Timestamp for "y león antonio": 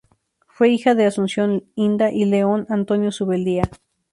2.11-3.11